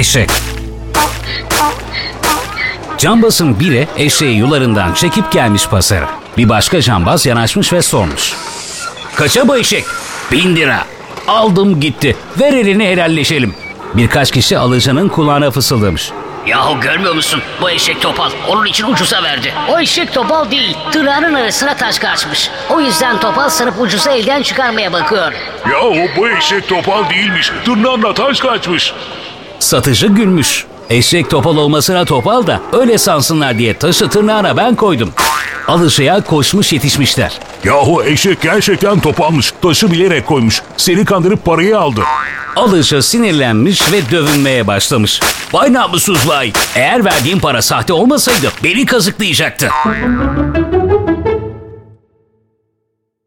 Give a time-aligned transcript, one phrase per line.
[0.00, 0.30] eşek.
[2.98, 6.08] Cambazın biri eşeği yularından çekip gelmiş pazara.
[6.36, 8.32] Bir başka cambaz yanaşmış ve sormuş.
[9.14, 9.84] Kaça bu eşek?
[10.32, 10.84] Bin lira.
[11.28, 12.16] Aldım gitti.
[12.40, 13.54] Ver elini helalleşelim.
[13.94, 16.10] Birkaç kişi alıcının kulağına fısıldamış.
[16.46, 17.42] Yahu görmüyor musun?
[17.60, 18.30] Bu eşek topal.
[18.48, 19.52] Onun için ucuza verdi.
[19.68, 20.76] O eşek topal değil.
[20.92, 22.50] Tırnağının arasına taş kaçmış.
[22.70, 25.32] O yüzden topal sanıp ucuza elden çıkarmaya bakıyor.
[25.70, 27.52] Yahu bu eşek topal değilmiş.
[27.64, 28.94] Tırnağına taş kaçmış.
[29.60, 30.66] Satıcı gülmüş.
[30.90, 35.12] Eşek topal olmasına topal da öyle sansınlar diye taşı tırnağına ben koydum.
[35.68, 37.38] Alıcıya koşmuş yetişmişler.
[37.64, 39.52] Yahu eşek gerçekten topalmış.
[39.62, 40.62] Taşı bilerek koymuş.
[40.76, 42.00] Seni kandırıp parayı aldı.
[42.56, 45.20] Alıcı sinirlenmiş ve dövünmeye başlamış.
[45.52, 46.52] Vay namussuz vay.
[46.74, 49.68] Eğer verdiğim para sahte olmasaydı beni kazıklayacaktı.